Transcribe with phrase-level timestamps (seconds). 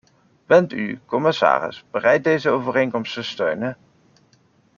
[0.51, 3.77] Bent u, commissaris, bereid deze overeenkomst te steunen?